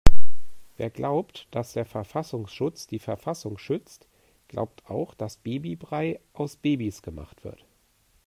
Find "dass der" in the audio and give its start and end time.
1.51-1.85